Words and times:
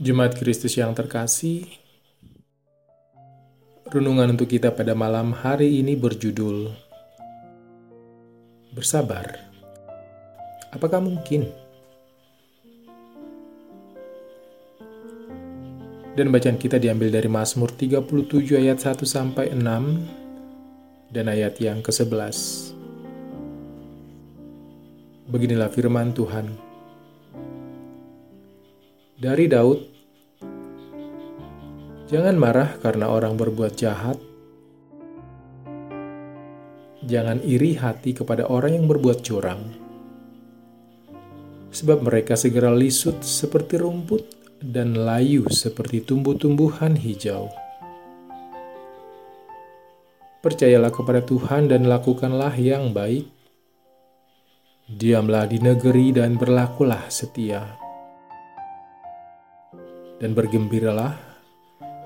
Jemaat 0.00 0.32
Kristus 0.40 0.80
yang 0.80 0.96
terkasih, 0.96 1.68
renungan 3.92 4.32
untuk 4.32 4.48
kita 4.48 4.72
pada 4.72 4.96
malam 4.96 5.36
hari 5.36 5.76
ini 5.76 5.92
berjudul 5.92 6.72
Bersabar. 8.72 9.28
Apakah 10.72 11.04
mungkin? 11.04 11.52
Dan 16.16 16.32
bacaan 16.32 16.56
kita 16.56 16.80
diambil 16.80 17.12
dari 17.12 17.28
Mazmur 17.28 17.68
37 17.76 18.56
ayat 18.56 18.80
1 18.80 19.04
sampai 19.04 19.52
6 19.52 21.12
dan 21.12 21.28
ayat 21.28 21.60
yang 21.60 21.84
ke-11. 21.84 22.72
Beginilah 25.28 25.68
firman 25.68 26.16
Tuhan. 26.16 26.69
Dari 29.20 29.44
Daud, 29.52 29.80
Jangan 32.10 32.34
marah 32.34 32.74
karena 32.82 33.06
orang 33.06 33.38
berbuat 33.38 33.78
jahat. 33.78 34.18
Jangan 37.06 37.38
iri 37.46 37.78
hati 37.78 38.16
kepada 38.16 38.50
orang 38.50 38.74
yang 38.80 38.90
berbuat 38.90 39.22
curang. 39.22 39.62
Sebab 41.70 42.02
mereka 42.02 42.34
segera 42.34 42.74
lisut 42.74 43.22
seperti 43.22 43.78
rumput 43.78 44.26
dan 44.58 44.98
layu 44.98 45.46
seperti 45.46 46.02
tumbuh-tumbuhan 46.02 46.98
hijau. 46.98 47.46
Percayalah 50.42 50.90
kepada 50.90 51.22
Tuhan 51.22 51.70
dan 51.70 51.86
lakukanlah 51.86 52.56
yang 52.58 52.90
baik 52.90 53.28
Diamlah 54.90 55.46
di 55.46 55.62
negeri 55.62 56.10
dan 56.10 56.34
berlakulah 56.34 57.06
setia. 57.06 57.89
Dan 60.20 60.36
bergembiralah 60.36 61.16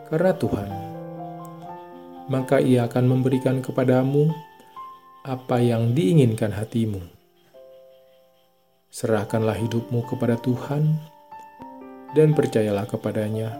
karena 0.07 0.33
Tuhan. 0.39 0.71
Maka 2.31 2.63
ia 2.63 2.87
akan 2.87 3.05
memberikan 3.11 3.59
kepadamu 3.59 4.31
apa 5.27 5.59
yang 5.59 5.91
diinginkan 5.93 6.55
hatimu. 6.55 7.03
Serahkanlah 8.95 9.59
hidupmu 9.59 10.07
kepada 10.07 10.39
Tuhan 10.39 10.95
dan 12.15 12.31
percayalah 12.39 12.87
kepadanya, 12.87 13.51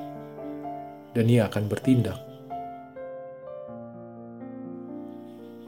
dan 1.11 1.27
ia 1.27 1.51
akan 1.51 1.65
bertindak. 1.67 2.23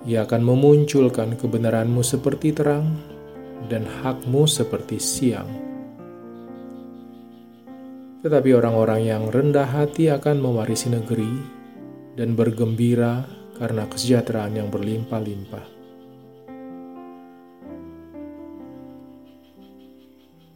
Ia 0.07 0.23
akan 0.23 0.47
memunculkan 0.47 1.35
kebenaranmu 1.35 1.99
seperti 2.07 2.55
terang 2.55 2.95
dan 3.67 3.83
hakmu 3.83 4.47
seperti 4.47 5.03
siang. 5.03 5.66
Tetapi 8.27 8.59
orang-orang 8.59 9.07
yang 9.07 9.31
rendah 9.31 9.71
hati 9.71 10.11
akan 10.11 10.43
mewarisi 10.43 10.91
negeri 10.91 11.31
dan 12.19 12.35
bergembira 12.35 13.23
karena 13.55 13.87
kesejahteraan 13.87 14.51
yang 14.51 14.67
berlimpah-limpah. 14.67 15.63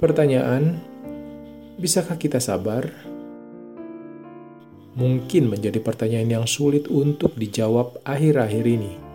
Pertanyaan, 0.03 0.83
bisakah 1.79 2.19
kita 2.19 2.43
sabar? 2.43 2.91
Mungkin 4.99 5.47
menjadi 5.47 5.79
pertanyaan 5.79 6.43
yang 6.43 6.47
sulit 6.51 6.91
untuk 6.91 7.39
dijawab 7.39 8.03
akhir-akhir 8.03 8.67
ini 8.67 9.10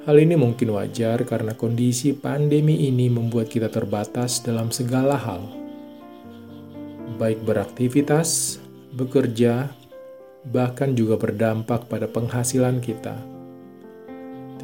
Hal 0.00 0.16
ini 0.16 0.32
mungkin 0.32 0.72
wajar 0.72 1.28
karena 1.28 1.52
kondisi 1.52 2.16
pandemi 2.16 2.88
ini 2.88 3.12
membuat 3.12 3.52
kita 3.52 3.68
terbatas 3.68 4.40
dalam 4.40 4.72
segala 4.72 5.12
hal, 5.12 5.44
baik 7.20 7.44
beraktivitas, 7.44 8.56
bekerja, 8.96 9.68
bahkan 10.48 10.96
juga 10.96 11.20
berdampak 11.20 11.84
pada 11.84 12.08
penghasilan 12.08 12.80
kita. 12.80 13.12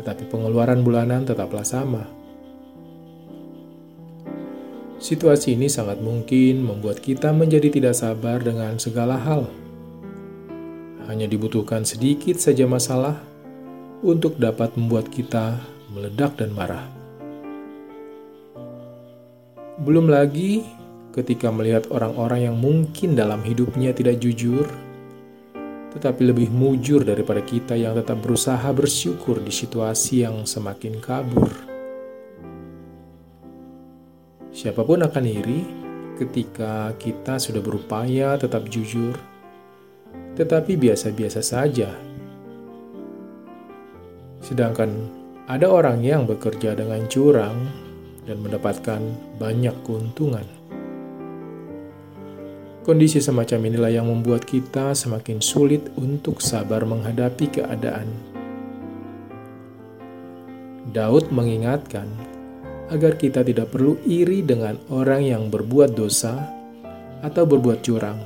Tetapi 0.00 0.24
pengeluaran 0.32 0.80
bulanan 0.80 1.28
tetaplah 1.28 1.68
sama. 1.68 2.08
Situasi 4.97 5.53
ini 5.53 5.68
sangat 5.68 6.00
mungkin 6.00 6.64
membuat 6.64 7.04
kita 7.04 7.36
menjadi 7.36 7.68
tidak 7.68 7.92
sabar 7.92 8.41
dengan 8.41 8.80
segala 8.80 9.20
hal. 9.20 9.44
Hanya 11.04 11.28
dibutuhkan 11.28 11.84
sedikit 11.84 12.41
saja 12.41 12.64
masalah 12.64 13.35
untuk 14.04 14.36
dapat 14.36 14.76
membuat 14.76 15.08
kita 15.08 15.56
meledak 15.92 16.36
dan 16.36 16.52
marah. 16.52 16.84
Belum 19.80 20.08
lagi 20.08 20.64
ketika 21.12 21.48
melihat 21.48 21.88
orang-orang 21.88 22.52
yang 22.52 22.56
mungkin 22.56 23.16
dalam 23.16 23.40
hidupnya 23.40 23.96
tidak 23.96 24.20
jujur, 24.20 24.68
tetapi 25.96 26.28
lebih 26.28 26.52
mujur 26.52 27.00
daripada 27.04 27.40
kita 27.40 27.72
yang 27.72 27.96
tetap 27.96 28.20
berusaha 28.20 28.68
bersyukur 28.72 29.40
di 29.40 29.48
situasi 29.48 30.28
yang 30.28 30.44
semakin 30.44 31.00
kabur. 31.00 31.48
Siapa 34.52 34.80
pun 34.84 35.04
akan 35.04 35.24
iri 35.24 35.60
ketika 36.16 36.96
kita 36.96 37.36
sudah 37.36 37.60
berupaya 37.60 38.36
tetap 38.40 38.68
jujur, 38.68 39.16
tetapi 40.36 40.76
biasa-biasa 40.76 41.40
saja 41.44 42.05
Sedangkan 44.46 45.10
ada 45.50 45.66
orang 45.66 46.06
yang 46.06 46.22
bekerja 46.22 46.78
dengan 46.78 47.02
curang 47.10 47.66
dan 48.30 48.38
mendapatkan 48.46 49.02
banyak 49.42 49.74
keuntungan. 49.82 50.46
Kondisi 52.86 53.18
semacam 53.18 53.66
inilah 53.66 53.90
yang 53.90 54.06
membuat 54.06 54.46
kita 54.46 54.94
semakin 54.94 55.42
sulit 55.42 55.90
untuk 55.98 56.38
sabar 56.38 56.86
menghadapi 56.86 57.58
keadaan. 57.58 58.06
Daud 60.94 61.34
mengingatkan 61.34 62.06
agar 62.94 63.18
kita 63.18 63.42
tidak 63.42 63.74
perlu 63.74 63.98
iri 64.06 64.46
dengan 64.46 64.78
orang 64.94 65.26
yang 65.26 65.50
berbuat 65.50 65.98
dosa 65.98 66.46
atau 67.26 67.42
berbuat 67.42 67.82
curang, 67.82 68.22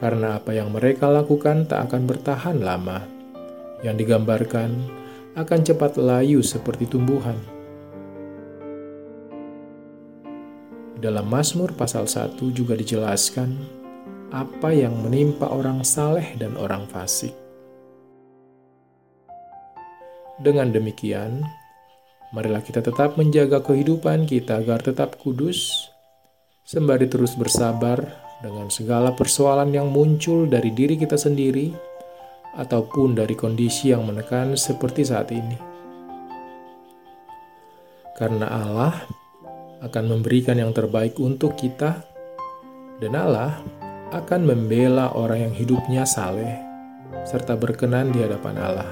karena 0.00 0.40
apa 0.40 0.56
yang 0.56 0.72
mereka 0.72 1.12
lakukan 1.12 1.68
tak 1.68 1.92
akan 1.92 2.08
bertahan 2.08 2.56
lama 2.64 3.17
yang 3.86 3.94
digambarkan 3.94 4.74
akan 5.38 5.60
cepat 5.62 5.94
layu 6.00 6.42
seperti 6.42 6.90
tumbuhan. 6.90 7.38
Dalam 10.98 11.30
Mazmur 11.30 11.78
pasal 11.78 12.10
1 12.10 12.42
juga 12.50 12.74
dijelaskan 12.74 13.54
apa 14.34 14.74
yang 14.74 14.98
menimpa 14.98 15.46
orang 15.46 15.86
saleh 15.86 16.34
dan 16.42 16.58
orang 16.58 16.90
fasik. 16.90 17.30
Dengan 20.42 20.74
demikian, 20.74 21.46
marilah 22.34 22.62
kita 22.62 22.82
tetap 22.82 23.14
menjaga 23.14 23.62
kehidupan 23.62 24.26
kita 24.26 24.58
agar 24.58 24.82
tetap 24.82 25.18
kudus, 25.22 25.86
sembari 26.66 27.06
terus 27.06 27.38
bersabar 27.38 28.02
dengan 28.42 28.66
segala 28.70 29.14
persoalan 29.14 29.70
yang 29.70 29.90
muncul 29.90 30.46
dari 30.50 30.70
diri 30.74 30.98
kita 30.98 31.14
sendiri 31.14 31.87
ataupun 32.56 33.18
dari 33.18 33.36
kondisi 33.36 33.92
yang 33.92 34.06
menekan 34.08 34.56
seperti 34.56 35.04
saat 35.04 35.28
ini. 35.34 35.58
Karena 38.16 38.48
Allah 38.48 38.94
akan 39.84 40.04
memberikan 40.10 40.58
yang 40.58 40.74
terbaik 40.74 41.18
untuk 41.22 41.54
kita, 41.54 42.02
dan 42.98 43.12
Allah 43.14 43.62
akan 44.10 44.40
membela 44.42 45.14
orang 45.14 45.50
yang 45.50 45.54
hidupnya 45.54 46.02
saleh 46.02 46.58
serta 47.28 47.54
berkenan 47.54 48.10
di 48.10 48.24
hadapan 48.24 48.56
Allah. 48.58 48.90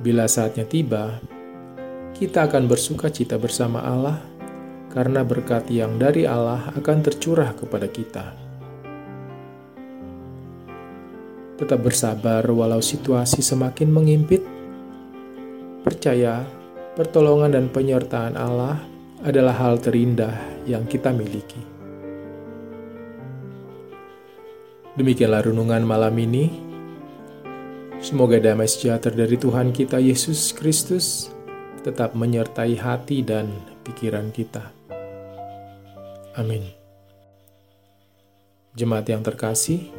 Bila 0.00 0.24
saatnya 0.24 0.64
tiba, 0.64 1.20
kita 2.16 2.48
akan 2.48 2.68
bersuka 2.68 3.12
cita 3.12 3.36
bersama 3.36 3.84
Allah 3.84 4.20
karena 4.92 5.20
berkat 5.24 5.68
yang 5.68 6.00
dari 6.00 6.24
Allah 6.24 6.72
akan 6.72 6.98
tercurah 7.04 7.52
kepada 7.52 7.88
kita. 7.88 8.49
Tetap 11.60 11.84
bersabar 11.84 12.40
walau 12.48 12.80
situasi 12.80 13.44
semakin 13.44 13.92
mengimpit. 13.92 14.40
Percaya, 15.84 16.40
pertolongan 16.96 17.52
dan 17.52 17.66
penyertaan 17.68 18.40
Allah 18.40 18.80
adalah 19.20 19.52
hal 19.52 19.76
terindah 19.76 20.64
yang 20.64 20.88
kita 20.88 21.12
miliki. 21.12 21.60
Demikianlah 24.96 25.44
renungan 25.44 25.84
malam 25.84 26.16
ini. 26.16 26.48
Semoga 28.00 28.40
damai 28.40 28.64
sejahtera 28.64 29.28
dari 29.28 29.36
Tuhan 29.36 29.76
kita 29.76 30.00
Yesus 30.00 30.56
Kristus 30.56 31.28
tetap 31.84 32.16
menyertai 32.16 32.76
hati 32.80 33.20
dan 33.20 33.52
pikiran 33.84 34.32
kita. 34.32 34.72
Amin. 36.36 36.64
Jemaat 38.72 39.04
yang 39.12 39.20
terkasih, 39.20 39.92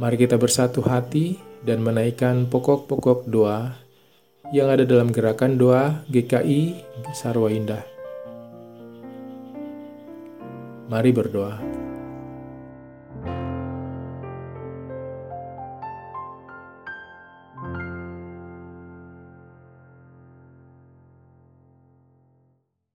Mari 0.00 0.16
kita 0.16 0.40
bersatu 0.40 0.80
hati 0.80 1.36
dan 1.60 1.84
menaikkan 1.84 2.48
pokok-pokok 2.48 3.28
doa 3.28 3.76
yang 4.52 4.72
ada 4.72 4.88
dalam 4.88 5.12
gerakan 5.12 5.60
doa 5.60 6.00
GKI 6.08 6.80
Sarwa 7.12 7.52
Indah. 7.52 7.84
Mari 10.88 11.10
berdoa. 11.12 11.81